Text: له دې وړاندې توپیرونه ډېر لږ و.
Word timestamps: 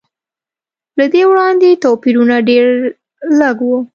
له 0.97 1.05
دې 1.13 1.23
وړاندې 1.29 1.79
توپیرونه 1.83 2.35
ډېر 2.49 2.67
لږ 3.39 3.57
و. 3.67 3.71